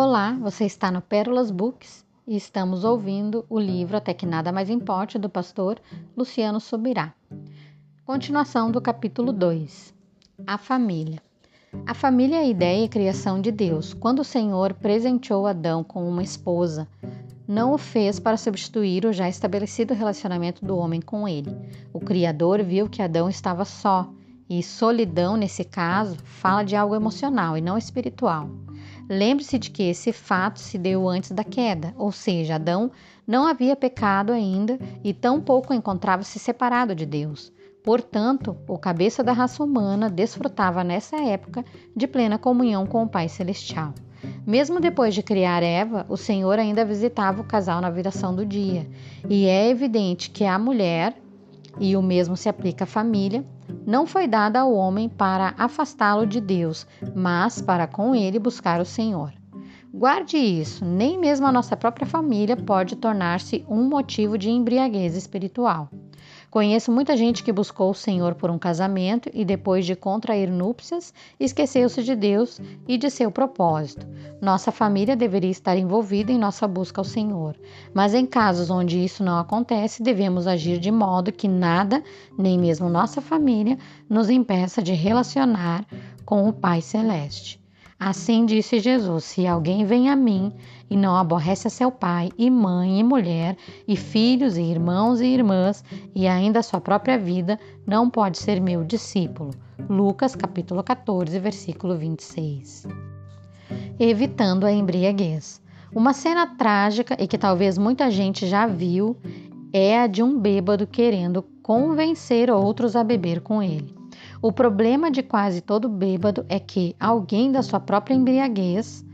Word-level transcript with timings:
Olá, 0.00 0.38
você 0.40 0.64
está 0.64 0.92
no 0.92 1.00
Pérolas 1.00 1.50
Books 1.50 2.06
e 2.24 2.36
estamos 2.36 2.84
ouvindo 2.84 3.44
o 3.50 3.58
livro 3.58 3.96
Até 3.96 4.14
que 4.14 4.24
Nada 4.24 4.52
Mais 4.52 4.70
Importe 4.70 5.18
do 5.18 5.28
pastor 5.28 5.80
Luciano 6.16 6.60
Subirá. 6.60 7.12
Continuação 8.04 8.70
do 8.70 8.80
capítulo 8.80 9.32
2. 9.32 9.92
A 10.46 10.56
família. 10.56 11.20
A 11.84 11.94
família 11.94 12.36
é 12.36 12.42
a 12.42 12.46
ideia 12.46 12.84
e 12.84 12.88
criação 12.88 13.40
de 13.40 13.50
Deus. 13.50 13.92
Quando 13.92 14.20
o 14.20 14.24
Senhor 14.24 14.72
presenteou 14.72 15.48
Adão 15.48 15.82
com 15.82 16.08
uma 16.08 16.22
esposa, 16.22 16.86
não 17.48 17.72
o 17.72 17.76
fez 17.76 18.20
para 18.20 18.36
substituir 18.36 19.04
o 19.04 19.12
já 19.12 19.28
estabelecido 19.28 19.94
relacionamento 19.94 20.64
do 20.64 20.76
homem 20.76 21.00
com 21.00 21.26
ele. 21.26 21.50
O 21.92 21.98
Criador 21.98 22.62
viu 22.62 22.88
que 22.88 23.02
Adão 23.02 23.28
estava 23.28 23.64
só, 23.64 24.08
e 24.48 24.62
solidão, 24.62 25.36
nesse 25.36 25.64
caso, 25.64 26.16
fala 26.22 26.62
de 26.62 26.76
algo 26.76 26.94
emocional 26.94 27.56
e 27.56 27.60
não 27.60 27.76
espiritual. 27.76 28.48
Lembre-se 29.08 29.58
de 29.58 29.70
que 29.70 29.84
esse 29.84 30.12
fato 30.12 30.58
se 30.58 30.76
deu 30.76 31.08
antes 31.08 31.30
da 31.30 31.42
queda, 31.42 31.94
ou 31.96 32.12
seja, 32.12 32.56
Adão 32.56 32.90
não 33.26 33.46
havia 33.46 33.74
pecado 33.74 34.32
ainda 34.32 34.78
e 35.02 35.14
tampouco 35.14 35.72
encontrava-se 35.72 36.38
separado 36.38 36.94
de 36.94 37.06
Deus. 37.06 37.52
Portanto, 37.82 38.56
o 38.68 38.76
cabeça 38.76 39.24
da 39.24 39.32
raça 39.32 39.64
humana 39.64 40.10
desfrutava 40.10 40.84
nessa 40.84 41.16
época 41.16 41.64
de 41.96 42.06
plena 42.06 42.36
comunhão 42.36 42.86
com 42.86 43.02
o 43.02 43.08
Pai 43.08 43.28
Celestial. 43.28 43.94
Mesmo 44.46 44.80
depois 44.80 45.14
de 45.14 45.22
criar 45.22 45.62
Eva, 45.62 46.04
o 46.08 46.16
Senhor 46.16 46.58
ainda 46.58 46.84
visitava 46.84 47.40
o 47.40 47.44
casal 47.44 47.80
na 47.80 47.88
viração 47.88 48.34
do 48.34 48.44
dia, 48.44 48.86
e 49.28 49.46
é 49.46 49.70
evidente 49.70 50.28
que 50.28 50.44
a 50.44 50.58
mulher, 50.58 51.16
e 51.80 51.96
o 51.96 52.02
mesmo 52.02 52.36
se 52.36 52.48
aplica 52.48 52.84
à 52.84 52.86
família, 52.86 53.44
não 53.86 54.06
foi 54.06 54.26
dada 54.26 54.60
ao 54.60 54.72
homem 54.72 55.08
para 55.08 55.54
afastá-lo 55.56 56.26
de 56.26 56.40
Deus, 56.40 56.86
mas 57.14 57.60
para 57.60 57.86
com 57.86 58.14
ele 58.14 58.38
buscar 58.38 58.80
o 58.80 58.84
Senhor. 58.84 59.32
Guarde 59.92 60.36
isso, 60.36 60.84
nem 60.84 61.18
mesmo 61.18 61.46
a 61.46 61.52
nossa 61.52 61.76
própria 61.76 62.06
família 62.06 62.56
pode 62.56 62.96
tornar-se 62.96 63.64
um 63.68 63.88
motivo 63.88 64.36
de 64.36 64.50
embriaguez 64.50 65.16
espiritual. 65.16 65.88
Conheço 66.50 66.90
muita 66.90 67.14
gente 67.14 67.42
que 67.42 67.52
buscou 67.52 67.90
o 67.90 67.94
Senhor 67.94 68.34
por 68.34 68.50
um 68.50 68.58
casamento 68.58 69.28
e 69.34 69.44
depois 69.44 69.84
de 69.84 69.94
contrair 69.94 70.50
núpcias, 70.50 71.12
esqueceu-se 71.38 72.02
de 72.02 72.16
Deus 72.16 72.58
e 72.86 72.96
de 72.96 73.10
seu 73.10 73.30
propósito. 73.30 74.06
Nossa 74.40 74.72
família 74.72 75.14
deveria 75.14 75.50
estar 75.50 75.76
envolvida 75.76 76.32
em 76.32 76.38
nossa 76.38 76.66
busca 76.66 77.02
ao 77.02 77.04
Senhor, 77.04 77.54
mas 77.92 78.14
em 78.14 78.24
casos 78.24 78.70
onde 78.70 79.04
isso 79.04 79.22
não 79.22 79.38
acontece, 79.38 80.02
devemos 80.02 80.46
agir 80.46 80.78
de 80.78 80.90
modo 80.90 81.32
que 81.32 81.46
nada, 81.46 82.02
nem 82.38 82.58
mesmo 82.58 82.88
nossa 82.88 83.20
família, 83.20 83.76
nos 84.08 84.30
impeça 84.30 84.82
de 84.82 84.94
relacionar 84.94 85.84
com 86.24 86.48
o 86.48 86.52
Pai 86.52 86.80
Celeste. 86.80 87.60
Assim 87.98 88.46
disse 88.46 88.78
Jesus: 88.78 89.24
Se 89.24 89.44
alguém 89.44 89.84
vem 89.84 90.08
a 90.08 90.14
mim 90.14 90.52
e 90.88 90.96
não 90.96 91.16
aborrece 91.16 91.66
a 91.66 91.70
seu 91.70 91.90
pai, 91.90 92.30
e 92.38 92.48
mãe, 92.48 93.00
e 93.00 93.02
mulher, 93.02 93.56
e 93.88 93.96
filhos, 93.96 94.56
e 94.56 94.62
irmãos 94.62 95.20
e 95.20 95.26
irmãs, 95.26 95.82
e 96.14 96.28
ainda 96.28 96.60
a 96.60 96.62
sua 96.62 96.80
própria 96.80 97.18
vida, 97.18 97.58
não 97.84 98.08
pode 98.08 98.38
ser 98.38 98.60
meu 98.60 98.84
discípulo. 98.84 99.50
Lucas 99.90 100.36
capítulo 100.36 100.82
14, 100.84 101.40
versículo 101.40 101.96
26. 101.96 102.86
Evitando 103.98 104.64
a 104.64 104.72
embriaguez. 104.72 105.60
Uma 105.92 106.12
cena 106.12 106.46
trágica 106.46 107.16
e 107.18 107.26
que 107.26 107.36
talvez 107.36 107.76
muita 107.76 108.10
gente 108.10 108.46
já 108.46 108.66
viu 108.66 109.16
é 109.72 109.98
a 110.00 110.06
de 110.06 110.22
um 110.22 110.38
bêbado 110.38 110.86
querendo 110.86 111.42
convencer 111.62 112.48
outros 112.48 112.94
a 112.94 113.02
beber 113.02 113.40
com 113.40 113.60
ele. 113.60 113.97
O 114.40 114.52
problema 114.52 115.10
de 115.10 115.22
quase 115.22 115.60
todo 115.60 115.88
bêbado 115.88 116.46
é 116.48 116.60
que 116.60 116.94
alguém 117.00 117.50
da 117.50 117.60
sua 117.60 117.80
própria 117.80 118.14
embriaguez, 118.14 119.04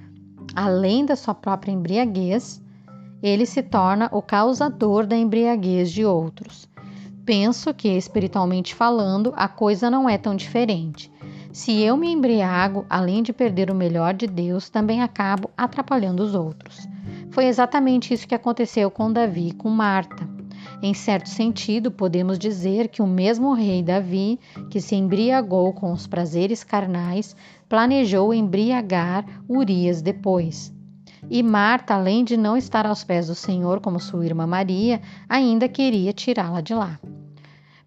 além 0.54 1.06
da 1.06 1.16
sua 1.16 1.34
própria 1.34 1.72
embriaguez, 1.72 2.62
ele 3.22 3.46
se 3.46 3.62
torna 3.62 4.10
o 4.12 4.20
causador 4.20 5.06
da 5.06 5.16
embriaguez 5.16 5.90
de 5.90 6.04
outros. 6.04 6.68
Penso 7.24 7.72
que, 7.72 7.88
espiritualmente 7.88 8.74
falando, 8.74 9.32
a 9.34 9.48
coisa 9.48 9.90
não 9.90 10.06
é 10.06 10.18
tão 10.18 10.36
diferente. 10.36 11.10
Se 11.50 11.80
eu 11.80 11.96
me 11.96 12.12
embriago, 12.12 12.84
além 12.90 13.22
de 13.22 13.32
perder 13.32 13.70
o 13.70 13.74
melhor 13.74 14.12
de 14.12 14.26
Deus, 14.26 14.68
também 14.68 15.00
acabo 15.00 15.48
atrapalhando 15.56 16.22
os 16.22 16.34
outros. 16.34 16.86
Foi 17.30 17.46
exatamente 17.46 18.12
isso 18.12 18.28
que 18.28 18.34
aconteceu 18.34 18.90
com 18.90 19.10
Davi 19.10 19.48
e 19.48 19.54
com 19.54 19.70
Marta. 19.70 20.33
Em 20.86 20.92
certo 20.92 21.30
sentido, 21.30 21.90
podemos 21.90 22.38
dizer 22.38 22.88
que 22.88 23.00
o 23.00 23.06
mesmo 23.06 23.54
rei 23.54 23.82
Davi, 23.82 24.38
que 24.68 24.82
se 24.82 24.94
embriagou 24.94 25.72
com 25.72 25.90
os 25.90 26.06
prazeres 26.06 26.62
carnais, 26.62 27.34
planejou 27.70 28.34
embriagar 28.34 29.24
Urias 29.48 30.02
depois. 30.02 30.70
E 31.30 31.42
Marta, 31.42 31.94
além 31.94 32.22
de 32.22 32.36
não 32.36 32.54
estar 32.54 32.84
aos 32.84 33.02
pés 33.02 33.28
do 33.28 33.34
Senhor 33.34 33.80
como 33.80 33.98
sua 33.98 34.26
irmã 34.26 34.46
Maria, 34.46 35.00
ainda 35.26 35.70
queria 35.70 36.12
tirá-la 36.12 36.60
de 36.60 36.74
lá. 36.74 37.00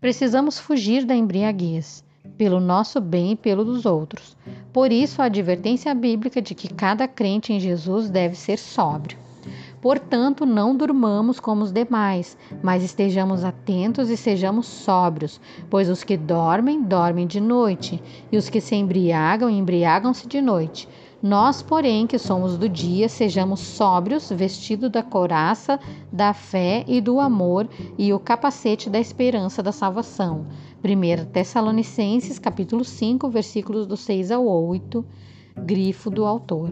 Precisamos 0.02 0.58
fugir 0.58 1.06
da 1.06 1.16
embriaguez, 1.16 2.04
pelo 2.36 2.60
nosso 2.60 3.00
bem 3.00 3.34
e 3.34 3.36
pelo 3.36 3.64
dos 3.64 3.86
outros. 3.86 4.36
Por 4.74 4.92
isso, 4.92 5.22
a 5.22 5.26
advertência 5.26 5.94
bíblica 5.94 6.42
de 6.42 6.56
que 6.56 6.74
cada 6.74 7.08
crente 7.08 7.54
em 7.54 7.60
Jesus 7.60 8.10
deve 8.10 8.34
ser 8.34 8.58
sóbrio. 8.58 9.27
Portanto, 9.82 10.46
não 10.46 10.76
durmamos 10.76 11.40
como 11.40 11.64
os 11.64 11.72
demais, 11.72 12.38
mas 12.64 12.84
estejamos 12.84 13.44
atentos 13.44 14.10
e 14.10 14.18
sejamos 14.18 14.66
sóbrios, 14.66 15.40
pois 15.70 15.90
os 15.90 16.04
que 16.04 16.18
dormem, 16.18 16.82
dormem 16.82 17.28
de 17.28 17.40
noite, 17.40 18.02
e 18.32 18.38
os 18.38 18.50
que 18.50 18.60
se 18.60 18.76
embriagam, 18.76 19.50
embriagam-se 19.50 20.28
de 20.28 20.42
noite. 20.42 20.90
Nós, 21.22 21.64
porém, 21.64 22.06
que 22.06 22.20
somos 22.20 22.58
do 22.58 22.70
dia, 22.70 23.10
sejamos 23.10 23.60
sóbrios, 23.60 24.30
vestidos 24.30 24.92
da 24.92 25.02
couraça 25.02 25.80
da 26.12 26.32
fé 26.32 26.84
e 26.88 27.02
do 27.02 27.20
amor 27.20 27.68
e 27.98 28.14
o 28.14 28.20
capacete 28.20 28.88
da 28.88 29.00
esperança 29.00 29.64
da 29.64 29.72
salvação. 29.72 30.46
1 30.84 31.26
Tessalonicenses, 31.32 32.38
capítulo 32.38 32.86
5, 32.86 33.30
versículos 33.30 33.88
do 33.88 33.98
6 33.98 34.30
ao 34.30 34.46
8, 34.46 35.04
grifo 35.58 36.12
do 36.12 36.24
autor. 36.24 36.72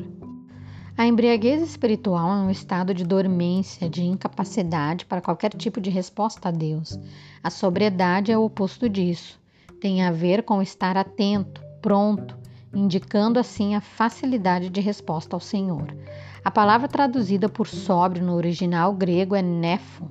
A 0.97 1.05
embriaguez 1.05 1.61
espiritual 1.61 2.29
é 2.29 2.41
um 2.43 2.49
estado 2.49 2.93
de 2.93 3.03
dormência, 3.03 3.89
de 3.89 4.01
incapacidade 4.01 5.05
para 5.05 5.19
qualquer 5.19 5.49
tipo 5.49 5.81
de 5.81 5.89
resposta 5.89 6.47
a 6.47 6.51
Deus. 6.51 6.97
A 7.43 7.49
sobriedade 7.49 8.31
é 8.31 8.37
o 8.37 8.45
oposto 8.45 8.87
disso. 8.87 9.37
Tem 9.81 10.03
a 10.03 10.11
ver 10.11 10.43
com 10.43 10.61
estar 10.61 10.95
atento, 10.95 11.61
pronto, 11.81 12.37
indicando 12.73 13.37
assim 13.37 13.75
a 13.75 13.81
facilidade 13.81 14.69
de 14.69 14.79
resposta 14.79 15.35
ao 15.35 15.41
Senhor. 15.41 15.93
A 16.45 16.49
palavra 16.49 16.87
traduzida 16.87 17.49
por 17.49 17.67
sóbrio 17.67 18.23
no 18.23 18.33
original 18.33 18.93
grego 18.93 19.35
é 19.35 19.41
nefo, 19.41 20.09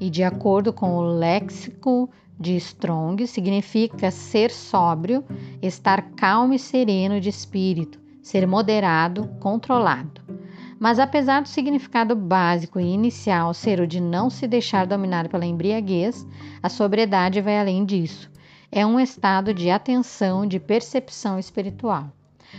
e 0.00 0.10
de 0.10 0.24
acordo 0.24 0.72
com 0.72 0.96
o 0.96 1.16
léxico 1.16 2.10
de 2.36 2.56
Strong, 2.56 3.24
significa 3.24 4.10
ser 4.10 4.50
sóbrio, 4.50 5.24
estar 5.62 6.10
calmo 6.16 6.54
e 6.54 6.58
sereno 6.58 7.20
de 7.20 7.28
espírito 7.28 8.07
ser 8.28 8.46
moderado, 8.46 9.26
controlado. 9.40 10.20
Mas 10.78 10.98
apesar 10.98 11.40
do 11.40 11.48
significado 11.48 12.14
básico 12.14 12.78
e 12.78 12.84
inicial 12.84 13.54
ser 13.54 13.80
o 13.80 13.86
de 13.86 14.02
não 14.02 14.28
se 14.28 14.46
deixar 14.46 14.86
dominar 14.86 15.28
pela 15.28 15.46
embriaguez, 15.46 16.26
a 16.62 16.68
sobriedade 16.68 17.40
vai 17.40 17.58
além 17.58 17.86
disso. 17.86 18.30
É 18.70 18.84
um 18.84 19.00
estado 19.00 19.54
de 19.54 19.70
atenção, 19.70 20.46
de 20.46 20.60
percepção 20.60 21.38
espiritual. 21.38 22.12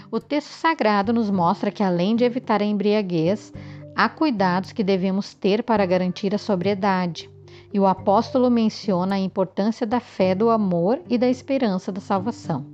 O 0.10 0.20
texto 0.20 0.50
sagrado 0.50 1.14
nos 1.14 1.30
mostra 1.30 1.70
que, 1.70 1.84
além 1.84 2.16
de 2.16 2.24
evitar 2.24 2.64
a 2.64 2.66
embriaguez, 2.66 3.54
há 3.96 4.10
cuidados 4.10 4.72
que 4.72 4.84
devemos 4.84 5.36
ter 5.36 5.62
para 5.62 5.86
garantir 5.86 6.34
a 6.34 6.40
sobriedade. 6.40 7.30
E 7.72 7.80
o 7.80 7.86
apóstolo 7.86 8.50
menciona 8.50 9.18
a 9.18 9.20
importância 9.20 9.86
da 9.86 10.00
fé, 10.00 10.34
do 10.34 10.50
amor 10.50 11.00
e 11.08 11.16
da 11.16 11.30
esperança 11.30 11.92
da 11.92 12.02
salvação. 12.02 12.66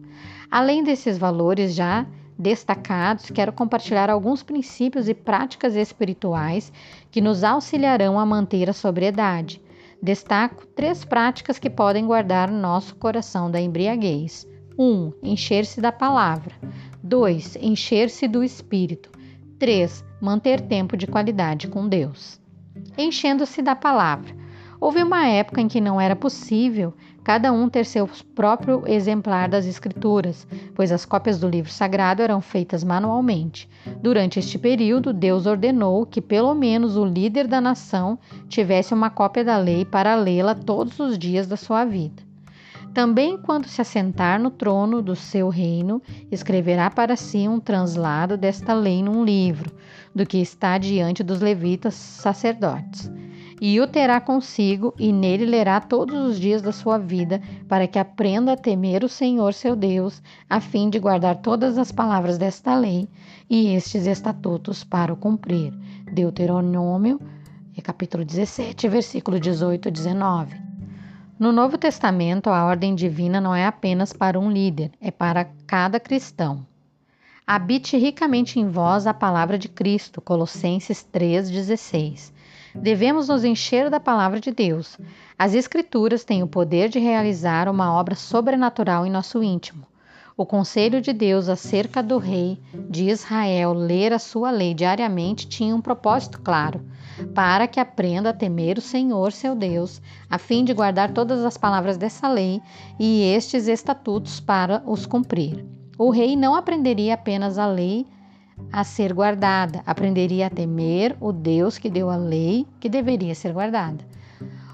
Além 0.50 0.82
desses 0.82 1.18
valores 1.18 1.76
já 1.76 2.08
destacados, 2.38 3.30
quero 3.30 3.54
compartilhar 3.54 4.10
alguns 4.10 4.44
princípios 4.44 5.08
e 5.08 5.14
práticas 5.14 5.76
espirituais 5.76 6.72
que 7.10 7.22
nos 7.22 7.44
auxiliarão 7.44 8.20
a 8.20 8.26
manter 8.26 8.70
a 8.70 8.74
sobriedade. 8.74 9.62
Destaco 10.02 10.68
três 10.68 11.06
práticas 11.06 11.58
que 11.58 11.70
podem 11.70 12.06
guardar 12.06 12.52
nosso 12.52 12.96
coração 12.96 13.50
da 13.50 13.60
embriaguez. 13.60 14.48
1. 14.78 14.84
Um, 14.84 15.14
encher-se 15.24 15.80
da 15.80 15.92
palavra. 15.92 16.54
2. 17.02 17.58
Encher-se 17.62 18.28
do 18.28 18.44
espírito. 18.44 19.10
3. 19.58 20.04
Manter 20.22 20.62
tempo 20.62 20.98
de 20.98 21.08
qualidade 21.08 21.68
com 21.68 21.88
Deus. 21.88 22.40
Enchendo-se 22.98 23.62
da 23.62 23.76
palavra. 23.76 24.36
Houve 24.80 25.02
uma 25.02 25.26
época 25.26 25.62
em 25.62 25.68
que 25.68 25.80
não 25.80 26.00
era 26.00 26.16
possível 26.16 26.94
cada 27.26 27.52
um 27.52 27.68
ter 27.68 27.88
seu 27.88 28.08
próprio 28.36 28.84
exemplar 28.86 29.50
das 29.50 29.66
Escrituras, 29.66 30.48
pois 30.76 30.92
as 30.92 31.06
cópias 31.06 31.40
do 31.40 31.50
livro 31.50 31.72
sagrado 31.72 32.22
eram 32.22 32.40
feitas 32.40 32.84
manualmente. 32.84 33.68
Durante 34.00 34.38
este 34.38 34.60
período, 34.60 35.12
Deus 35.12 35.48
ordenou 35.48 36.06
que 36.06 36.22
pelo 36.22 36.54
menos 36.54 36.96
o 36.96 37.04
líder 37.04 37.48
da 37.48 37.60
nação 37.60 38.20
tivesse 38.48 38.94
uma 38.94 39.10
cópia 39.10 39.44
da 39.44 39.58
lei 39.58 39.84
para 39.84 40.14
lê-la 40.14 40.54
todos 40.54 41.00
os 41.00 41.18
dias 41.18 41.48
da 41.48 41.58
sua 41.58 41.84
vida. 41.84 42.22
Também, 42.94 43.40
quando 43.40 43.68
se 43.68 43.82
assentar 43.82 44.40
no 44.40 44.52
trono 44.52 45.02
do 45.02 45.16
seu 45.16 45.50
reino, 45.50 46.04
escreverá 46.32 46.92
para 46.92 47.16
si 47.16 47.48
um 47.48 47.60
translado 47.60 48.38
desta 48.38 48.72
lei 48.72 49.02
num 49.02 49.26
livro, 49.26 49.72
do 50.14 50.28
que 50.28 50.38
está 50.38 50.78
diante 50.78 51.24
dos 51.24 51.42
levitas 51.42 51.96
sacerdotes. 51.96 53.12
E 53.62 53.80
o 53.80 53.88
terá 53.88 54.20
consigo, 54.20 54.94
e 55.00 55.14
nele 55.14 55.46
lerá 55.46 55.80
todos 55.80 56.30
os 56.30 56.40
dias 56.40 56.62
da 56.62 56.74
sua 56.74 56.98
vida, 56.98 57.42
para 57.68 57.88
que 57.88 57.98
aprenda 57.98 58.54
a 58.54 58.58
temer 58.58 59.04
o 59.04 59.10
Senhor 59.10 59.54
seu 59.54 59.76
Deus, 59.76 60.22
a 60.50 60.60
fim 60.60 60.90
de 60.90 61.00
guardar 61.00 61.38
todas 61.38 61.78
as 61.78 61.92
palavras 61.92 62.38
desta 62.38 62.76
lei 62.76 63.08
e 63.50 63.74
estes 63.74 64.06
estatutos 64.06 64.84
para 64.84 65.14
o 65.14 65.18
cumprir. 65.18 65.74
Deuteronômio, 66.12 67.20
capítulo 67.82 68.26
17, 68.26 68.88
versículo 68.90 69.40
18 69.40 69.88
e 69.88 69.92
19. 69.92 70.56
No 71.38 71.52
Novo 71.52 71.78
Testamento, 71.78 72.50
a 72.50 72.66
ordem 72.66 72.96
divina 72.96 73.40
não 73.40 73.54
é 73.54 73.66
apenas 73.66 74.12
para 74.12 74.40
um 74.40 74.50
líder, 74.50 74.92
é 75.00 75.12
para 75.12 75.46
cada 75.68 76.00
cristão. 76.00 76.66
Habite 77.48 77.96
ricamente 77.96 78.60
em 78.60 78.68
vós 78.68 79.06
a 79.06 79.14
palavra 79.14 79.58
de 79.58 79.70
Cristo. 79.70 80.20
Colossenses 80.20 81.06
3,16. 81.14 82.34
Devemos 82.76 83.30
nos 83.30 83.44
encher 83.44 83.90
da 83.90 84.00
palavra 84.00 84.40
de 84.40 84.52
Deus. 84.52 84.98
As 85.38 85.54
Escrituras 85.54 86.24
têm 86.24 86.44
o 86.44 86.48
poder 86.48 86.90
de 86.90 87.00
realizar 87.00 87.70
uma 87.70 87.94
obra 87.94 88.16
sobrenatural 88.16 89.06
em 89.06 89.12
nosso 89.12 89.42
íntimo. 89.42 89.86
O 90.38 90.46
conselho 90.46 91.00
de 91.00 91.14
Deus 91.14 91.48
acerca 91.48 92.04
do 92.04 92.18
rei 92.18 92.60
de 92.90 93.10
Israel 93.10 93.72
ler 93.72 94.12
a 94.12 94.20
sua 94.20 94.52
lei 94.52 94.74
diariamente 94.74 95.48
tinha 95.48 95.74
um 95.74 95.80
propósito 95.80 96.42
claro 96.42 96.86
para 97.34 97.68
que 97.68 97.80
aprenda 97.80 98.32
a 98.32 98.34
temer 98.34 98.78
o 98.78 98.82
Senhor 98.82 99.32
seu 99.32 99.56
Deus, 99.56 100.02
a 100.30 100.38
fim 100.38 100.66
de 100.66 100.74
guardar 100.74 101.14
todas 101.14 101.46
as 101.46 101.58
palavras 101.58 101.96
dessa 101.96 102.28
lei 102.28 102.62
e 103.00 103.24
estes 103.24 103.70
estatutos 103.70 104.42
para 104.42 104.84
os 104.86 105.06
cumprir. 105.06 105.66
O 105.98 106.10
rei 106.10 106.36
não 106.36 106.54
aprenderia 106.54 107.14
apenas 107.14 107.58
a 107.58 107.66
lei 107.66 108.06
a 108.72 108.84
ser 108.84 109.14
guardada, 109.14 109.82
aprenderia 109.86 110.48
a 110.48 110.50
temer 110.50 111.16
o 111.20 111.32
Deus 111.32 111.78
que 111.78 111.90
deu 111.90 112.10
a 112.10 112.16
lei 112.16 112.66
que 112.80 112.90
deveria 112.90 113.36
ser 113.36 113.54
guardada. 113.54 114.06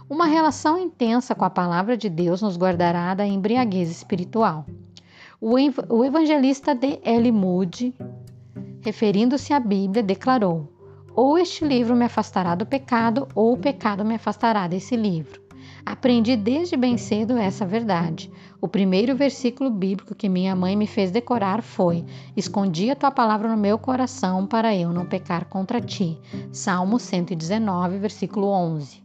Uma 0.09 0.25
relação 0.25 0.77
intensa 0.77 1.33
com 1.33 1.45
a 1.45 1.49
palavra 1.49 1.95
de 1.95 2.09
Deus 2.09 2.41
nos 2.41 2.57
guardará 2.57 3.13
da 3.13 3.25
embriaguez 3.25 3.89
espiritual. 3.89 4.65
O 5.39 6.05
evangelista 6.05 6.75
de 6.75 6.99
L. 7.03 7.31
Moody, 7.31 7.95
referindo-se 8.81 9.53
à 9.53 9.59
Bíblia, 9.59 10.03
declarou: 10.03 10.67
ou 11.15 11.37
este 11.37 11.65
livro 11.65 11.95
me 11.95 12.05
afastará 12.05 12.55
do 12.55 12.65
pecado, 12.65 13.27
ou 13.35 13.53
o 13.53 13.57
pecado 13.57 14.05
me 14.05 14.15
afastará 14.15 14.67
desse 14.67 14.95
livro. 14.95 15.40
Aprendi 15.85 16.35
desde 16.35 16.77
bem 16.77 16.97
cedo 16.97 17.37
essa 17.37 17.65
verdade. 17.65 18.31
O 18.59 18.67
primeiro 18.67 19.15
versículo 19.15 19.69
bíblico 19.69 20.13
que 20.13 20.29
minha 20.29 20.55
mãe 20.55 20.75
me 20.75 20.85
fez 20.85 21.09
decorar 21.09 21.63
foi: 21.63 22.05
Escondi 22.37 22.91
a 22.91 22.95
tua 22.95 23.11
palavra 23.11 23.49
no 23.49 23.57
meu 23.57 23.77
coração 23.79 24.45
para 24.45 24.75
eu 24.75 24.91
não 24.93 25.05
pecar 25.05 25.45
contra 25.45 25.81
ti. 25.81 26.17
Salmo 26.51 26.99
119, 26.99 27.97
versículo 27.97 28.47
11. 28.47 29.01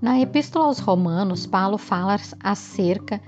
Na 0.00 0.20
Epístola 0.20 0.66
aos 0.66 0.78
Romanos, 0.78 1.46
Paulo 1.46 1.78
fala 1.78 2.16
acerca 2.42 3.20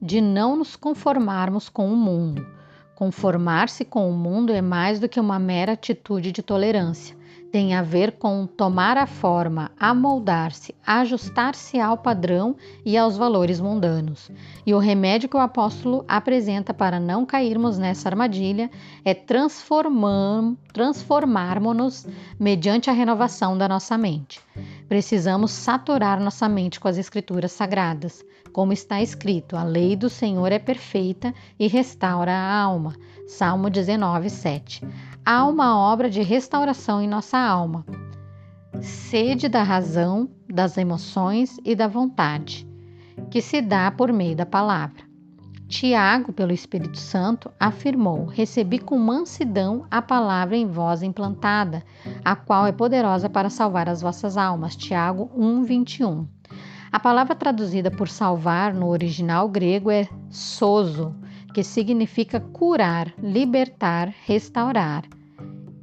de 0.00 0.20
não 0.20 0.56
nos 0.56 0.76
conformarmos 0.76 1.68
com 1.68 1.92
o 1.92 1.96
mundo. 1.96 2.46
Conformar-se 2.94 3.84
com 3.84 4.10
o 4.10 4.14
mundo 4.14 4.52
é 4.52 4.62
mais 4.62 4.98
do 4.98 5.08
que 5.08 5.20
uma 5.20 5.38
mera 5.38 5.72
atitude 5.72 6.32
de 6.32 6.42
tolerância 6.42 7.18
tem 7.50 7.74
a 7.74 7.82
ver 7.82 8.12
com 8.12 8.46
tomar 8.46 8.96
a 8.96 9.06
forma, 9.06 9.72
amoldar-se, 9.78 10.74
ajustar-se 10.86 11.80
ao 11.80 11.96
padrão 11.96 12.54
e 12.84 12.96
aos 12.96 13.16
valores 13.16 13.60
mundanos. 13.60 14.30
E 14.66 14.74
o 14.74 14.78
remédio 14.78 15.28
que 15.28 15.36
o 15.36 15.40
apóstolo 15.40 16.04
apresenta 16.06 16.74
para 16.74 17.00
não 17.00 17.24
cairmos 17.24 17.78
nessa 17.78 18.08
armadilha 18.08 18.70
é 19.04 19.14
transformarmos-nos 19.14 22.06
mediante 22.38 22.90
a 22.90 22.92
renovação 22.92 23.56
da 23.56 23.68
nossa 23.68 23.96
mente. 23.96 24.40
Precisamos 24.88 25.50
saturar 25.50 26.20
nossa 26.20 26.48
mente 26.48 26.78
com 26.78 26.88
as 26.88 26.98
escrituras 26.98 27.52
sagradas. 27.52 28.22
Como 28.52 28.72
está 28.72 29.02
escrito, 29.02 29.56
a 29.56 29.62
lei 29.62 29.96
do 29.96 30.08
Senhor 30.08 30.50
é 30.52 30.58
perfeita 30.58 31.34
e 31.58 31.68
restaura 31.68 32.32
a 32.32 32.60
alma. 32.60 32.96
Salmo 33.26 33.68
19, 33.68 34.30
7 34.30 34.86
há 35.30 35.44
uma 35.44 35.78
obra 35.78 36.08
de 36.08 36.22
restauração 36.22 37.02
em 37.02 37.06
nossa 37.06 37.36
alma. 37.36 37.84
Sede 38.80 39.46
da 39.46 39.62
razão, 39.62 40.30
das 40.48 40.78
emoções 40.78 41.60
e 41.66 41.74
da 41.74 41.86
vontade, 41.86 42.66
que 43.30 43.42
se 43.42 43.60
dá 43.60 43.90
por 43.90 44.10
meio 44.10 44.34
da 44.34 44.46
palavra. 44.46 45.02
Tiago, 45.68 46.32
pelo 46.32 46.50
Espírito 46.50 46.96
Santo, 46.96 47.52
afirmou: 47.60 48.24
Recebi 48.24 48.78
com 48.78 48.96
mansidão 48.96 49.84
a 49.90 50.00
palavra 50.00 50.56
em 50.56 50.66
vós 50.66 51.02
implantada, 51.02 51.82
a 52.24 52.34
qual 52.34 52.66
é 52.66 52.72
poderosa 52.72 53.28
para 53.28 53.50
salvar 53.50 53.86
as 53.86 54.00
vossas 54.00 54.38
almas. 54.38 54.74
Tiago 54.74 55.30
1:21. 55.36 56.26
A 56.90 56.98
palavra 56.98 57.34
traduzida 57.34 57.90
por 57.90 58.08
salvar 58.08 58.72
no 58.72 58.88
original 58.88 59.46
grego 59.46 59.90
é 59.90 60.08
sozo, 60.30 61.14
que 61.52 61.62
significa 61.62 62.40
curar, 62.40 63.12
libertar, 63.22 64.10
restaurar. 64.24 65.02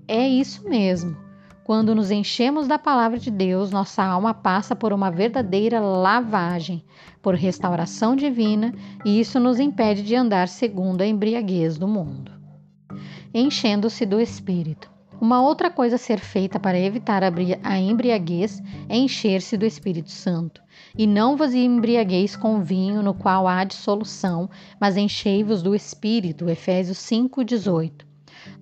É 0.07 0.27
isso 0.27 0.67
mesmo. 0.69 1.17
Quando 1.63 1.95
nos 1.95 2.11
enchemos 2.11 2.67
da 2.67 2.77
palavra 2.77 3.17
de 3.17 3.31
Deus, 3.31 3.71
nossa 3.71 4.03
alma 4.03 4.35
passa 4.35 4.75
por 4.75 4.93
uma 4.93 5.09
verdadeira 5.09 5.79
lavagem, 5.79 6.85
por 7.23 7.33
restauração 7.33 8.15
divina, 8.15 8.71
e 9.03 9.19
isso 9.19 9.39
nos 9.39 9.59
impede 9.59 10.03
de 10.03 10.15
andar 10.15 10.47
segundo 10.47 11.01
a 11.01 11.07
embriaguez 11.07 11.75
do 11.75 11.87
mundo. 11.87 12.31
Enchendo-se 13.33 14.05
do 14.05 14.21
Espírito. 14.21 14.91
Uma 15.19 15.41
outra 15.41 15.71
coisa 15.71 15.95
a 15.95 15.99
ser 15.99 16.19
feita 16.19 16.59
para 16.59 16.79
evitar 16.79 17.23
a 17.23 17.79
embriaguez 17.79 18.61
é 18.87 18.95
encher-se 18.95 19.57
do 19.57 19.65
Espírito 19.65 20.11
Santo. 20.11 20.61
E 20.95 21.07
não 21.07 21.35
vos 21.35 21.51
embriagueis 21.55 22.35
com 22.35 22.61
vinho, 22.61 23.01
no 23.01 23.15
qual 23.15 23.47
há 23.47 23.63
dissolução, 23.63 24.47
mas 24.79 24.97
enchei-vos 24.97 25.63
do 25.63 25.73
Espírito. 25.73 26.47
Efésios 26.47 26.99
5,18. 26.99 28.14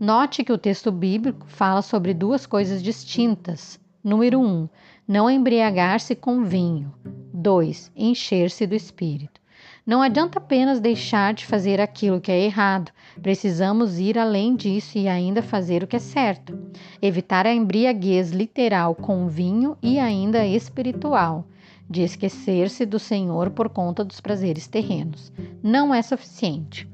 Note 0.04 0.44
que 0.44 0.52
o 0.52 0.58
texto 0.58 0.92
bíblico 0.92 1.46
fala 1.48 1.82
sobre 1.82 2.14
duas 2.14 2.46
coisas 2.46 2.84
distintas. 2.84 3.80
Número 4.04 4.38
1. 4.38 4.46
Um, 4.46 4.70
não 5.08 5.32
embriagar-se 5.32 6.14
com 6.14 6.44
vinho. 6.44 6.94
2. 7.34 7.90
Encher-se 7.96 8.68
do 8.68 8.76
espírito. 8.76 9.40
Não 9.86 10.02
adianta 10.02 10.40
apenas 10.40 10.82
deixar 10.82 11.34
de 11.34 11.46
fazer 11.46 11.80
aquilo 11.80 12.20
que 12.20 12.34
é 12.34 12.44
errado. 12.44 12.92
Precisamos 13.22 13.98
ir 13.98 14.20
além 14.20 14.58
disso 14.58 14.98
e 14.98 15.08
ainda 15.08 15.42
fazer 15.42 15.84
o 15.84 15.88
que 15.88 15.96
é 15.96 16.00
certo. 16.00 16.60
Evitar 17.02 17.48
a 17.48 17.54
embriaguez 17.54 18.32
literal 18.32 18.94
com 18.94 19.30
vinho 19.30 19.78
e 19.82 20.00
ainda 20.00 20.46
espiritual, 20.46 21.48
de 21.90 22.02
esquecer-se 22.02 22.86
do 22.86 23.00
Senhor 23.00 23.52
por 23.52 23.70
conta 23.70 24.04
dos 24.04 24.20
prazeres 24.20 24.68
terrenos. 24.68 25.32
Não 25.64 25.94
é 25.94 26.02
suficiente. 26.02 26.92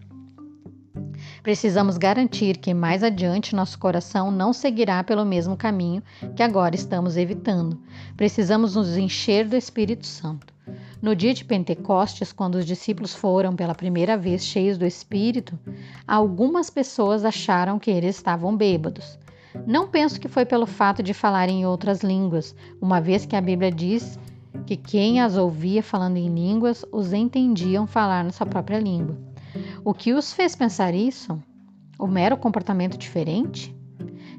Precisamos 1.42 1.98
garantir 1.98 2.58
que 2.58 2.74
mais 2.74 3.04
adiante 3.04 3.56
nosso 3.56 3.80
coração 3.80 4.30
não 4.30 4.52
seguirá 4.52 5.04
pelo 5.04 5.26
mesmo 5.26 5.56
caminho 5.56 6.04
que 6.36 6.44
agora 6.44 6.76
estamos 6.76 7.16
evitando. 7.16 7.80
Precisamos 8.18 8.76
nos 8.76 8.98
encher 8.98 9.48
do 9.48 9.56
Espírito 9.56 10.06
Santo. 10.06 10.54
No 11.02 11.16
dia 11.16 11.34
de 11.34 11.46
Pentecostes, 11.46 12.34
quando 12.34 12.56
os 12.56 12.66
discípulos 12.66 13.16
foram 13.16 13.56
pela 13.56 13.74
primeira 13.74 14.18
vez 14.18 14.44
cheios 14.44 14.78
do 14.78 14.86
Espírito, 14.86 15.58
algumas 16.06 16.70
pessoas 16.70 17.24
acharam 17.24 17.80
que 17.80 17.90
eles 17.90 18.18
estavam 18.18 18.56
bêbados. 18.56 19.18
Não 19.66 19.88
penso 19.88 20.20
que 20.20 20.28
foi 20.28 20.46
pelo 20.46 20.66
fato 20.66 21.02
de 21.02 21.14
falar 21.14 21.50
em 21.50 21.66
outras 21.66 22.02
línguas, 22.02 22.54
uma 22.82 23.00
vez 23.00 23.26
que 23.26 23.36
a 23.36 23.42
Bíblia 23.42 23.72
diz 23.72 24.20
que 24.66 24.76
quem 24.76 25.22
as 25.22 25.38
ouvia 25.38 25.82
falando 25.82 26.18
em 26.18 26.28
línguas 26.28 26.86
os 26.92 27.14
entendiam 27.14 27.88
falar 27.88 28.24
na 28.24 28.32
sua 28.32 28.46
própria 28.46 28.80
língua. 28.80 29.29
O 29.84 29.94
que 29.94 30.14
os 30.14 30.34
fez 30.34 30.56
pensar 30.56 30.94
isso? 30.94 31.42
O 31.98 32.08
mero 32.08 32.38
comportamento 32.38 32.98
diferente? 32.98 33.76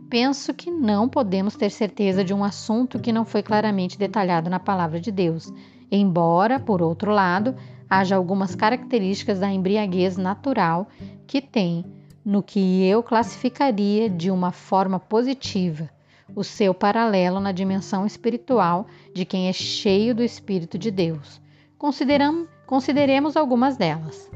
Penso 0.09 0.53
que 0.53 0.71
não 0.71 1.09
podemos 1.09 1.55
ter 1.55 1.71
certeza 1.71 2.25
de 2.25 2.35
um 2.35 2.43
assunto 2.43 2.99
que 2.99 3.13
não 3.13 3.25
foi 3.25 3.43
claramente 3.43 3.99
detalhado 3.99 4.51
na 4.51 4.59
palavra 4.59 5.01
de 5.01 5.13
Deus, 5.13 5.53
embora, 5.91 6.59
por 6.59 6.83
outro 6.83 7.13
lado, 7.13 7.55
haja 7.89 8.17
algumas 8.17 8.55
características 8.55 9.39
da 9.39 9.51
embriaguez 9.51 10.17
natural 10.17 10.89
que 11.27 11.41
tem 11.41 11.85
no 12.25 12.43
que 12.43 12.85
eu 12.85 13.03
classificaria 13.03 14.11
de 14.11 14.31
uma 14.31 14.53
forma 14.53 14.99
positiva, 14.99 15.89
o 16.35 16.45
seu 16.45 16.75
paralelo 16.75 17.41
na 17.41 17.53
dimensão 17.53 18.05
espiritual 18.05 18.87
de 19.15 19.25
quem 19.25 19.49
é 19.49 19.53
cheio 19.53 20.15
do 20.15 20.23
Espírito 20.23 20.79
de 20.79 20.91
Deus. 20.91 21.41
Consideremos 21.79 23.37
algumas 23.37 23.77
delas. 23.77 24.31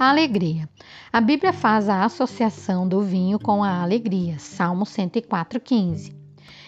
A 0.00 0.08
alegria. 0.08 0.66
A 1.12 1.20
Bíblia 1.20 1.52
faz 1.52 1.86
a 1.86 2.06
associação 2.06 2.88
do 2.88 3.02
vinho 3.02 3.38
com 3.38 3.62
a 3.62 3.82
alegria, 3.82 4.38
Salmo 4.38 4.86
104,15. 4.86 6.14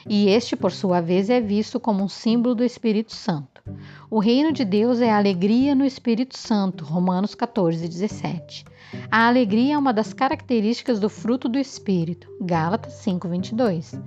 E 0.07 0.29
este, 0.29 0.55
por 0.55 0.71
sua 0.71 1.01
vez, 1.01 1.31
é 1.31 1.41
visto 1.41 1.81
como 1.81 2.05
um 2.05 2.11
símbolo 2.11 2.55
do 2.55 2.62
Espírito 2.62 3.15
Santo. 3.15 3.62
O 4.11 4.19
reino 4.19 4.53
de 4.53 4.67
Deus 4.67 5.01
é 5.01 5.11
alegria 5.11 5.75
no 5.75 5.83
Espírito 5.83 6.37
Santo. 6.37 6.85
Romanos 6.85 7.35
14, 7.35 7.89
17. 7.89 8.67
A 9.11 9.29
alegria 9.29 9.77
é 9.77 9.79
uma 9.79 9.95
das 9.95 10.12
características 10.12 11.01
do 11.01 11.09
fruto 11.09 11.49
do 11.49 11.59
Espírito. 11.59 12.29
Gálatas 12.39 12.93
5, 12.97 13.29
22. 13.29 13.99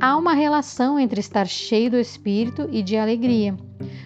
Há 0.00 0.16
uma 0.16 0.34
relação 0.34 0.98
entre 0.98 1.20
estar 1.20 1.46
cheio 1.46 1.92
do 1.92 1.96
Espírito 1.96 2.68
e 2.72 2.82
de 2.82 2.96
alegria. 2.96 3.56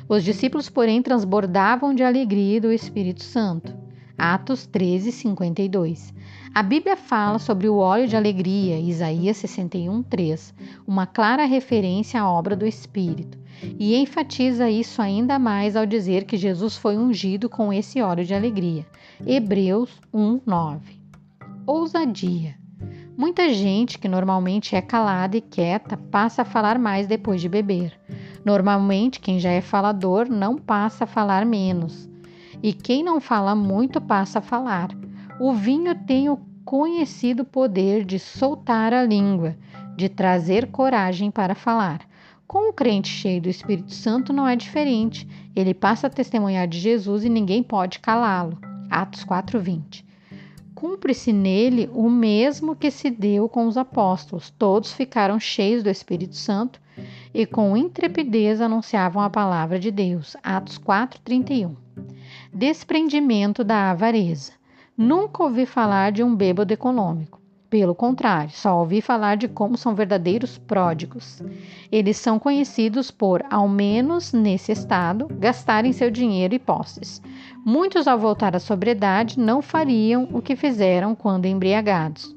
Os 0.07 0.23
discípulos, 0.23 0.69
porém, 0.69 1.01
transbordavam 1.01 1.95
de 1.95 2.03
alegria 2.03 2.61
do 2.61 2.71
Espírito 2.71 3.23
Santo. 3.23 3.88
Atos 4.19 4.67
13, 4.67 5.13
52. 5.13 6.13
A 6.53 6.61
Bíblia 6.61 6.97
fala 6.97 7.39
sobre 7.39 7.69
o 7.69 7.77
óleo 7.77 8.09
de 8.09 8.17
alegria, 8.17 8.77
Isaías 8.81 9.37
61, 9.37 10.03
3, 10.03 10.53
uma 10.85 11.07
clara 11.07 11.45
referência 11.45 12.21
à 12.21 12.29
obra 12.29 12.57
do 12.57 12.67
Espírito, 12.67 13.39
e 13.79 13.95
enfatiza 13.95 14.69
isso 14.69 15.01
ainda 15.01 15.39
mais 15.39 15.77
ao 15.77 15.87
dizer 15.87 16.25
que 16.25 16.37
Jesus 16.37 16.77
foi 16.77 16.99
ungido 16.99 17.49
com 17.49 17.73
esse 17.73 18.03
óleo 18.03 18.25
de 18.25 18.35
alegria, 18.35 18.85
Hebreus 19.25 20.01
1, 20.13 20.41
9. 20.45 21.01
Ousadia. 21.65 22.57
Muita 23.17 23.53
gente 23.55 24.01
que 24.01 24.09
normalmente 24.09 24.75
é 24.75 24.81
calada 24.81 25.37
e 25.37 25.41
quieta 25.41 25.97
passa 25.97 26.43
a 26.43 26.45
falar 26.45 26.77
mais 26.77 27.07
depois 27.07 27.41
de 27.41 27.49
beber. 27.49 27.93
Normalmente, 28.45 29.21
quem 29.21 29.39
já 29.39 29.51
é 29.51 29.61
falador 29.61 30.29
não 30.29 30.57
passa 30.57 31.05
a 31.05 31.07
falar 31.07 31.47
menos. 31.47 32.09
E 32.63 32.73
quem 32.73 33.05
não 33.05 33.21
fala 33.21 33.55
muito 33.55 34.01
passa 34.01 34.41
a 34.41 34.43
falar. 34.43 34.89
O 35.41 35.53
vinho 35.53 35.95
tem 35.95 36.29
o 36.29 36.39
conhecido 36.65 37.45
poder 37.45 38.05
de 38.05 38.19
soltar 38.19 38.93
a 38.93 39.03
língua, 39.03 39.57
de 39.97 40.09
trazer 40.09 40.71
coragem 40.71 41.31
para 41.31 41.55
falar. 41.55 42.01
Com 42.47 42.71
o 42.71 42.73
crente 42.73 43.09
cheio 43.09 43.41
do 43.43 43.49
Espírito 43.49 43.95
Santo 43.95 44.33
não 44.33 44.49
é 44.49 44.57
diferente. 44.57 45.29
Ele 45.55 45.73
passa 45.73 46.09
a 46.09 46.11
testemunhar 46.11 46.67
de 46.67 46.79
Jesus 46.79 47.25
e 47.25 47.29
ninguém 47.29 47.63
pode 47.63 48.01
calá-lo. 48.01 48.59
Atos 48.91 49.25
4:20. 49.25 50.05
Cumpre-se 50.75 51.33
nele 51.33 51.89
o 51.93 52.09
mesmo 52.09 52.75
que 52.75 52.91
se 52.91 53.11
deu 53.11 53.49
com 53.49 53.67
os 53.67 53.77
apóstolos. 53.77 54.51
Todos 54.51 54.93
ficaram 54.93 55.39
cheios 55.39 55.83
do 55.83 55.91
Espírito 55.91 56.37
Santo 56.37 56.81
e 57.33 57.47
com 57.47 57.77
intrepidez 57.77 58.61
anunciavam 58.61 59.23
a 59.23 59.31
palavra 59.31 59.79
de 59.79 59.91
Deus. 59.91 60.37
Atos 60.43 60.79
4:31. 60.79 61.88
Desprendimento 62.53 63.63
da 63.63 63.91
avareza. 63.91 64.53
Nunca 64.97 65.43
ouvi 65.43 65.67
falar 65.67 66.11
de 66.11 66.23
um 66.23 66.35
bêbado 66.35 66.73
econômico. 66.73 67.39
Pelo 67.69 67.95
contrário, 67.95 68.51
só 68.51 68.79
ouvi 68.79 69.03
falar 69.03 69.37
de 69.37 69.47
como 69.47 69.77
são 69.77 69.95
verdadeiros 69.95 70.57
pródigos. 70.57 71.43
Eles 71.93 72.17
são 72.17 72.39
conhecidos 72.39 73.11
por, 73.11 73.45
ao 73.51 73.69
menos 73.69 74.33
nesse 74.33 74.73
estado, 74.73 75.29
gastarem 75.39 75.93
seu 75.93 76.11
dinheiro 76.11 76.55
e 76.55 76.59
posses. 76.59 77.21
Muitos, 77.63 78.09
ao 78.09 78.19
voltar 78.19 78.57
à 78.57 78.59
sobriedade, 78.59 79.39
não 79.39 79.61
fariam 79.61 80.27
o 80.33 80.41
que 80.41 80.57
fizeram 80.57 81.15
quando 81.15 81.45
embriagados. 81.45 82.35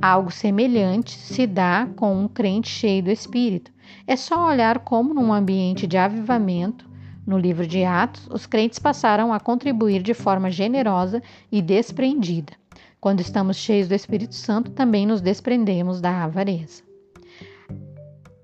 Algo 0.00 0.30
semelhante 0.30 1.10
se 1.10 1.46
dá 1.46 1.86
com 1.96 2.18
um 2.18 2.26
crente 2.26 2.70
cheio 2.70 3.02
do 3.02 3.10
espírito. 3.10 3.70
É 4.06 4.16
só 4.16 4.46
olhar 4.46 4.78
como, 4.78 5.12
num 5.12 5.32
ambiente 5.32 5.86
de 5.86 5.98
avivamento, 5.98 6.88
no 7.26 7.38
livro 7.38 7.66
de 7.66 7.84
Atos, 7.84 8.26
os 8.30 8.46
crentes 8.46 8.78
passaram 8.78 9.32
a 9.32 9.40
contribuir 9.40 10.02
de 10.02 10.14
forma 10.14 10.50
generosa 10.50 11.22
e 11.50 11.60
desprendida. 11.60 12.52
Quando 13.00 13.20
estamos 13.20 13.56
cheios 13.56 13.88
do 13.88 13.94
Espírito 13.94 14.34
Santo, 14.34 14.70
também 14.72 15.06
nos 15.06 15.20
desprendemos 15.20 16.00
da 16.00 16.24
avareza. 16.24 16.82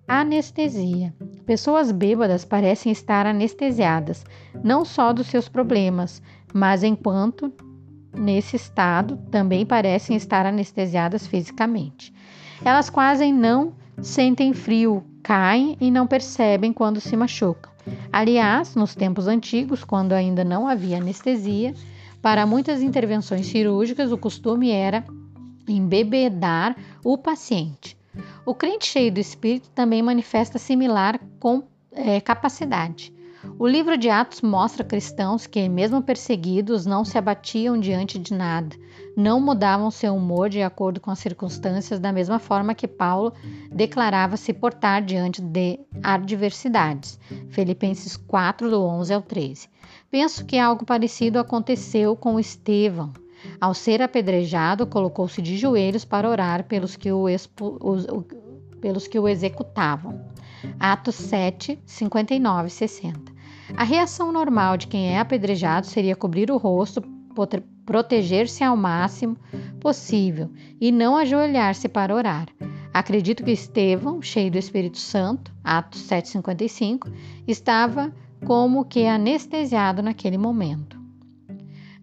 Anestesia. 0.08 1.12
Pessoas 1.44 1.90
bêbadas 1.90 2.44
parecem 2.44 2.92
estar 2.92 3.26
anestesiadas, 3.26 4.24
não 4.62 4.84
só 4.84 5.12
dos 5.12 5.26
seus 5.26 5.48
problemas, 5.48 6.22
mas 6.54 6.82
enquanto 6.82 7.52
nesse 8.14 8.56
estado 8.56 9.16
também 9.30 9.66
parecem 9.66 10.16
estar 10.16 10.46
anestesiadas 10.46 11.26
fisicamente. 11.26 12.14
Elas 12.64 12.88
quase 12.88 13.30
não 13.32 13.74
sentem 14.00 14.52
frio, 14.52 15.04
caem 15.26 15.76
e 15.80 15.90
não 15.90 16.06
percebem 16.06 16.72
quando 16.72 17.00
se 17.00 17.16
machucam. 17.16 17.72
Aliás, 18.12 18.76
nos 18.76 18.94
tempos 18.94 19.26
antigos, 19.26 19.82
quando 19.82 20.12
ainda 20.12 20.44
não 20.44 20.68
havia 20.68 20.98
anestesia, 20.98 21.74
para 22.22 22.46
muitas 22.46 22.80
intervenções 22.80 23.46
cirúrgicas 23.46 24.12
o 24.12 24.18
costume 24.18 24.70
era 24.70 25.04
embebedar 25.66 26.76
o 27.02 27.18
paciente. 27.18 27.98
O 28.44 28.54
crente 28.54 28.86
cheio 28.86 29.10
do 29.10 29.18
espírito 29.18 29.68
também 29.70 30.00
manifesta 30.00 30.60
similar 30.60 31.18
com 31.40 31.64
é, 31.90 32.20
capacidade. 32.20 33.12
O 33.58 33.66
livro 33.66 33.98
de 33.98 34.08
Atos 34.08 34.42
mostra 34.42 34.84
cristãos 34.84 35.44
que, 35.44 35.68
mesmo 35.68 36.02
perseguidos, 36.02 36.86
não 36.86 37.04
se 37.04 37.18
abatiam 37.18 37.76
diante 37.80 38.16
de 38.16 38.32
nada, 38.32 38.76
não 39.16 39.40
mudavam 39.40 39.90
seu 39.90 40.14
humor 40.14 40.50
de 40.50 40.60
acordo 40.60 41.00
com 41.00 41.10
as 41.10 41.18
circunstâncias, 41.18 41.98
da 41.98 42.12
mesma 42.12 42.38
forma 42.38 42.74
que 42.74 42.86
Paulo 42.86 43.32
declarava 43.72 44.36
se 44.36 44.52
portar 44.52 45.02
diante 45.02 45.40
de 45.40 45.80
adversidades. 46.02 47.18
Filipenses 47.48 48.14
4, 48.14 48.68
do 48.68 48.82
11 48.82 49.14
ao 49.14 49.22
13. 49.22 49.68
Penso 50.10 50.44
que 50.44 50.58
algo 50.58 50.84
parecido 50.84 51.38
aconteceu 51.38 52.14
com 52.14 52.38
Estevão. 52.38 53.12
Ao 53.58 53.72
ser 53.72 54.02
apedrejado, 54.02 54.86
colocou-se 54.86 55.40
de 55.40 55.56
joelhos 55.56 56.04
para 56.04 56.28
orar 56.28 56.64
pelos 56.64 56.94
que 56.94 57.10
o, 57.10 57.28
expo, 57.28 57.78
os, 57.80 58.04
o, 58.04 58.22
pelos 58.80 59.06
que 59.06 59.18
o 59.18 59.26
executavam. 59.26 60.20
Atos 60.78 61.14
7, 61.14 61.78
59 61.86 62.68
e 62.68 62.70
60. 62.70 63.32
A 63.76 63.84
reação 63.84 64.30
normal 64.30 64.76
de 64.76 64.86
quem 64.86 65.14
é 65.14 65.18
apedrejado 65.18 65.86
seria 65.86 66.16
cobrir 66.16 66.50
o 66.50 66.56
rosto, 66.56 67.02
proteger-se 67.86 68.64
ao 68.64 68.76
máximo 68.76 69.38
possível 69.80 70.50
e 70.80 70.90
não 70.90 71.16
ajoelhar-se 71.16 71.88
para 71.88 72.14
orar. 72.14 72.48
Acredito 72.92 73.44
que 73.44 73.52
Estevão, 73.52 74.20
cheio 74.20 74.50
do 74.50 74.58
Espírito 74.58 74.98
Santo, 74.98 75.54
Atos 75.62 76.02
7,55, 76.08 77.12
estava 77.46 78.12
como 78.44 78.84
que 78.84 79.06
anestesiado 79.06 80.02
naquele 80.02 80.36
momento. 80.36 80.96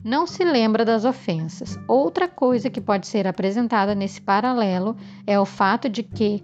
Não 0.03 0.27
se 0.27 0.43
lembra 0.43 0.83
das 0.83 1.05
ofensas. 1.05 1.79
Outra 1.87 2.27
coisa 2.27 2.69
que 2.69 2.81
pode 2.81 3.07
ser 3.07 3.25
apresentada 3.25 3.95
nesse 3.95 4.21
paralelo 4.21 4.95
é 5.25 5.39
o 5.39 5.45
fato 5.45 5.87
de 5.89 6.03
que 6.03 6.43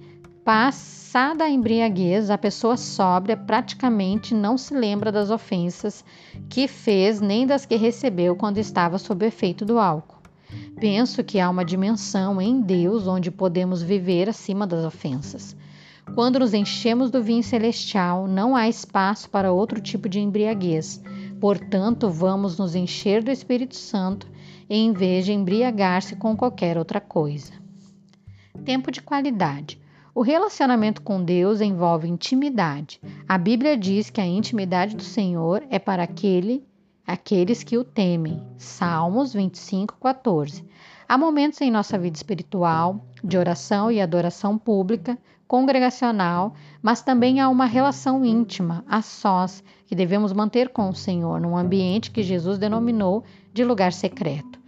Passada 0.52 1.44
a 1.44 1.50
embriaguez, 1.52 2.32
a 2.32 2.36
pessoa 2.36 2.76
sóbria 2.76 3.38
praticamente 3.38 4.34
não 4.34 4.58
se 4.58 4.74
lembra 4.74 5.12
das 5.12 5.30
ofensas 5.30 6.04
que 6.50 6.68
fez 6.68 7.22
nem 7.22 7.46
das 7.46 7.68
que 7.68 7.76
recebeu 7.76 8.36
quando 8.36 8.58
estava 8.58 8.98
sob 8.98 9.24
o 9.24 9.28
efeito 9.28 9.64
do 9.64 9.78
álcool. 9.78 10.18
Penso 10.80 11.24
que 11.24 11.40
há 11.40 11.48
uma 11.48 11.64
dimensão 11.64 12.42
em 12.42 12.62
Deus 12.62 13.06
onde 13.06 13.30
podemos 13.30 13.84
viver 13.84 14.28
acima 14.28 14.66
das 14.66 14.84
ofensas. 14.84 15.56
Quando 16.16 16.40
nos 16.40 16.56
enchemos 16.56 17.12
do 17.12 17.22
vinho 17.22 17.44
celestial, 17.44 18.28
não 18.28 18.56
há 18.56 18.68
espaço 18.68 19.30
para 19.30 19.54
outro 19.54 19.80
tipo 19.80 20.10
de 20.10 20.20
embriaguez. 20.20 21.00
Portanto, 21.40 22.10
vamos 22.10 22.58
nos 22.58 22.74
encher 22.74 23.22
do 23.22 23.30
Espírito 23.30 23.76
Santo 23.76 24.28
em 24.68 24.94
vez 24.94 25.26
de 25.26 25.32
embriagar-se 25.32 26.16
com 26.16 26.36
qualquer 26.36 26.76
outra 26.76 27.00
coisa. 27.00 27.54
Tempo 28.66 28.92
de 28.92 29.00
qualidade. 29.00 29.79
O 30.20 30.22
relacionamento 30.22 31.02
com 31.02 31.24
Deus 31.24 31.62
envolve 31.62 32.06
intimidade. 32.06 33.00
A 33.26 33.38
Bíblia 33.38 33.78
diz 33.78 34.10
que 34.10 34.20
a 34.20 34.26
intimidade 34.26 34.94
do 34.94 35.02
Senhor 35.02 35.64
é 35.70 35.80
para 35.80 36.04
aquele, 36.04 36.68
aqueles 37.08 37.64
que 37.64 37.78
o 37.78 37.86
temem. 37.86 38.44
Salmos 38.58 39.32
25, 39.32 39.96
14. 39.98 40.66
Há 41.08 41.18
momentos 41.18 41.62
em 41.62 41.72
nossa 41.72 41.98
vida 41.98 42.18
espiritual, 42.18 43.00
de 43.24 43.38
oração 43.38 43.90
e 43.90 44.02
adoração 44.02 44.58
pública, 44.58 45.18
congregacional, 45.48 46.54
mas 46.82 47.02
também 47.02 47.40
há 47.40 47.48
uma 47.48 47.66
relação 47.66 48.26
íntima, 48.26 48.84
a 48.90 49.02
sós, 49.02 49.64
que 49.88 49.96
devemos 49.96 50.34
manter 50.34 50.68
com 50.68 50.90
o 50.90 50.96
Senhor, 50.96 51.40
num 51.40 51.56
ambiente 51.56 52.12
que 52.12 52.24
Jesus 52.24 52.58
denominou 52.58 53.24
de 53.54 53.64
lugar 53.64 53.94
secreto. 53.94 54.59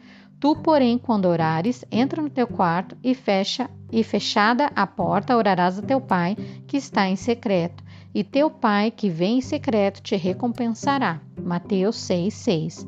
Tu, 0.41 0.55
porém, 0.55 0.97
quando 0.97 1.27
orares, 1.27 1.85
entra 1.91 2.19
no 2.19 2.27
teu 2.27 2.47
quarto 2.47 2.97
e 3.03 3.13
fecha 3.13 3.69
e 3.91 4.03
fechada 4.03 4.71
a 4.75 4.87
porta, 4.87 5.37
orarás 5.37 5.77
a 5.77 5.83
teu 5.83 6.01
pai 6.01 6.35
que 6.65 6.77
está 6.77 7.07
em 7.07 7.15
secreto, 7.15 7.83
e 8.11 8.23
teu 8.23 8.49
pai 8.49 8.89
que 8.89 9.07
vem 9.07 9.37
em 9.37 9.41
secreto 9.41 10.01
te 10.01 10.15
recompensará. 10.15 11.21
Mateus 11.39 11.97
6:6. 11.97 12.87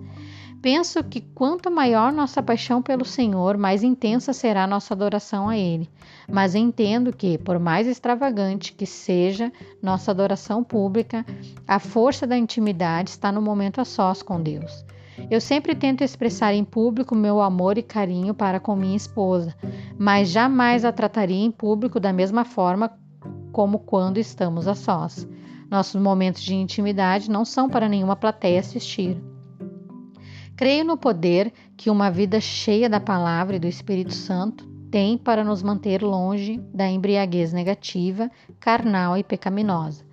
Penso 0.63 1.03
que 1.03 1.21
quanto 1.21 1.69
maior 1.69 2.11
nossa 2.11 2.41
paixão 2.41 2.81
pelo 2.81 3.05
Senhor, 3.05 3.55
mais 3.55 3.83
intensa 3.83 4.33
será 4.33 4.65
nossa 4.65 4.95
adoração 4.95 5.47
a 5.47 5.55
Ele. 5.55 5.87
Mas 6.27 6.55
entendo 6.55 7.13
que, 7.15 7.37
por 7.37 7.59
mais 7.59 7.85
extravagante 7.85 8.73
que 8.73 8.87
seja 8.87 9.53
nossa 9.79 10.09
adoração 10.09 10.63
pública, 10.63 11.23
a 11.67 11.77
força 11.77 12.25
da 12.25 12.35
intimidade 12.35 13.11
está 13.11 13.31
no 13.31 13.43
momento 13.43 13.79
a 13.79 13.85
sós 13.85 14.23
com 14.23 14.41
Deus. 14.41 14.83
Eu 15.29 15.39
sempre 15.41 15.73
tento 15.73 16.03
expressar 16.03 16.53
em 16.53 16.63
público 16.63 17.15
meu 17.15 17.41
amor 17.41 17.77
e 17.77 17.83
carinho 17.83 18.33
para 18.33 18.59
com 18.59 18.75
minha 18.75 18.95
esposa, 18.95 19.55
mas 19.97 20.29
jamais 20.29 20.83
a 20.85 20.91
trataria 20.91 21.43
em 21.43 21.51
público 21.51 21.99
da 21.99 22.11
mesma 22.11 22.45
forma 22.45 22.91
como 23.51 23.79
quando 23.79 24.17
estamos 24.17 24.67
a 24.67 24.75
sós. 24.75 25.27
Nossos 25.69 25.99
momentos 26.01 26.41
de 26.43 26.53
intimidade 26.53 27.29
não 27.31 27.45
são 27.45 27.69
para 27.69 27.89
nenhuma 27.89 28.15
plateia 28.15 28.59
assistir. 28.59 29.17
Creio 30.55 30.85
no 30.85 30.97
poder 30.97 31.51
que 31.75 31.89
uma 31.89 32.11
vida 32.11 32.39
cheia 32.39 32.89
da 32.89 32.99
palavra 32.99 33.55
e 33.55 33.59
do 33.59 33.67
Espírito 33.67 34.13
Santo 34.13 34.67
tem 34.91 35.17
para 35.17 35.43
nos 35.43 35.63
manter 35.63 36.03
longe 36.03 36.61
da 36.71 36.87
embriaguez 36.87 37.51
negativa, 37.51 38.29
carnal 38.59 39.17
e 39.17 39.23
pecaminosa. 39.23 40.05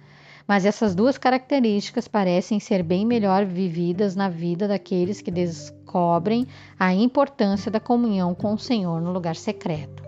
Mas 0.51 0.67
essas 0.67 0.97
duas 0.97 1.17
características 1.17 2.09
parecem 2.09 2.59
ser 2.59 2.83
bem 2.83 3.07
melhor 3.07 3.45
vividas 3.45 4.17
na 4.17 4.29
vida 4.29 4.67
daqueles 4.67 5.21
que 5.21 5.31
descobrem 5.31 6.45
a 6.77 6.93
importância 6.93 7.71
da 7.71 7.79
comunhão 7.79 8.35
com 8.35 8.55
o 8.55 8.59
Senhor 8.59 9.01
no 9.01 9.13
lugar 9.13 9.37
secreto. 9.37 10.03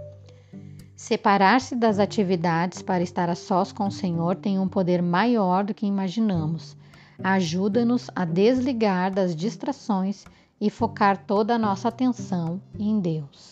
Separar-se 0.96 1.76
das 1.76 2.00
atividades 2.00 2.82
para 2.82 3.04
estar 3.04 3.30
a 3.30 3.36
sós 3.36 3.70
com 3.70 3.86
o 3.86 3.92
Senhor 3.92 4.34
tem 4.34 4.58
um 4.58 4.66
poder 4.66 5.00
maior 5.00 5.62
do 5.62 5.72
que 5.72 5.86
imaginamos. 5.86 6.76
Ajuda-nos 7.22 8.10
a 8.12 8.24
desligar 8.24 9.14
das 9.14 9.36
distrações 9.36 10.24
e 10.60 10.68
focar 10.68 11.24
toda 11.24 11.54
a 11.54 11.58
nossa 11.58 11.86
atenção 11.86 12.60
em 12.76 12.98
Deus. 12.98 13.51